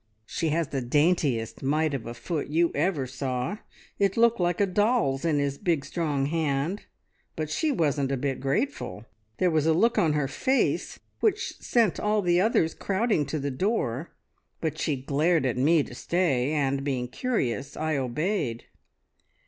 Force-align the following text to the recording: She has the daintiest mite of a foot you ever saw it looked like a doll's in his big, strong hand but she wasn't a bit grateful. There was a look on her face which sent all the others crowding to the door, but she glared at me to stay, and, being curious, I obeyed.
She 0.25 0.49
has 0.49 0.69
the 0.69 0.81
daintiest 0.81 1.61
mite 1.61 1.93
of 1.93 2.07
a 2.07 2.15
foot 2.15 2.47
you 2.47 2.71
ever 2.73 3.05
saw 3.05 3.57
it 3.99 4.17
looked 4.17 4.39
like 4.39 4.59
a 4.59 4.65
doll's 4.65 5.23
in 5.23 5.37
his 5.37 5.59
big, 5.59 5.85
strong 5.85 6.25
hand 6.25 6.85
but 7.35 7.51
she 7.51 7.71
wasn't 7.71 8.11
a 8.11 8.17
bit 8.17 8.39
grateful. 8.39 9.05
There 9.37 9.51
was 9.51 9.67
a 9.67 9.75
look 9.75 9.99
on 9.99 10.13
her 10.13 10.27
face 10.27 10.99
which 11.19 11.59
sent 11.59 11.99
all 11.99 12.23
the 12.23 12.41
others 12.41 12.73
crowding 12.73 13.27
to 13.27 13.37
the 13.37 13.51
door, 13.51 14.09
but 14.59 14.79
she 14.79 14.95
glared 14.95 15.45
at 15.45 15.55
me 15.55 15.83
to 15.83 15.93
stay, 15.93 16.51
and, 16.51 16.83
being 16.83 17.07
curious, 17.07 17.77
I 17.77 17.95
obeyed. 17.97 18.63